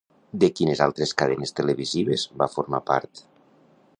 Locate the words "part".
2.91-3.23